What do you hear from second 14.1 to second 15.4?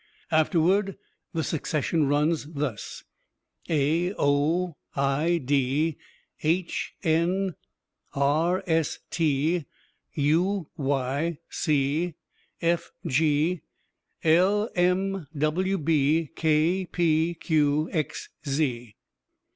l m